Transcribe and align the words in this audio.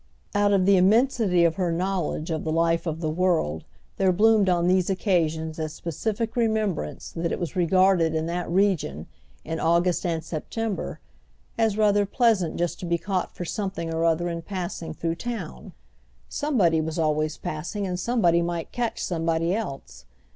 Out 0.33 0.51
of 0.51 0.65
the 0.65 0.77
immensity 0.77 1.43
of 1.43 1.57
her 1.57 1.71
knowledge 1.71 2.31
of 2.31 2.43
the 2.43 2.51
life 2.51 2.87
of 2.87 3.01
the 3.01 3.09
world 3.11 3.65
there 3.97 4.11
bloomed 4.11 4.49
on 4.49 4.67
these 4.67 4.89
occasions 4.89 5.59
as 5.59 5.73
specific 5.73 6.35
remembrance 6.35 7.11
that 7.15 7.31
it 7.31 7.39
was 7.39 7.55
regarded 7.55 8.15
in 8.15 8.25
that 8.25 8.49
region, 8.49 9.05
in 9.45 9.59
August 9.59 10.03
and 10.03 10.23
September, 10.23 10.99
as 11.55 11.77
rather 11.77 12.07
pleasant 12.07 12.55
just 12.57 12.79
to 12.79 12.87
be 12.87 12.97
caught 12.97 13.35
for 13.35 13.45
something 13.45 13.93
or 13.93 14.03
other 14.03 14.27
in 14.27 14.41
passing 14.41 14.95
through 14.95 15.13
town. 15.17 15.71
Somebody 16.27 16.81
was 16.81 16.97
always 16.97 17.37
passing 17.37 17.85
and 17.85 17.99
somebody 17.99 18.41
might 18.41 18.71
catch 18.71 19.03
somebody 19.03 19.53
else. 19.53 20.05